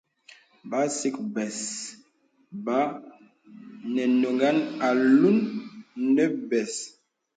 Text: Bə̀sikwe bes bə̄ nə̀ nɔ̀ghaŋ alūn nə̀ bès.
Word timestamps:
Bə̀sikwe 0.69 1.23
bes 1.33 1.57
bə̄ 2.65 2.83
nə̀ 3.93 4.07
nɔ̀ghaŋ 4.21 4.57
alūn 4.87 5.37
nə̀ 6.15 6.29
bès. 6.49 6.73